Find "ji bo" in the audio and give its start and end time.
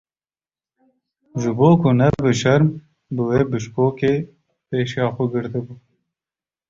1.39-1.69